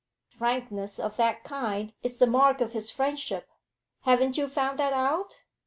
Frankness 0.31 0.97
of 0.99 1.15
that 1.17 1.43
kind 1.43 1.93
is 2.01 2.17
the 2.17 2.25
mark 2.25 2.59
of 2.59 2.73
his 2.73 2.89
friendship 2.89 3.47
haven't 3.99 4.35
you 4.35 4.47
found 4.47 4.79
that 4.79 4.93
out? 4.93 5.43